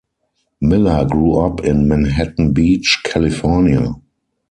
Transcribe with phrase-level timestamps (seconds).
[0.61, 3.93] Miller grew up in Manhattan Beach, California.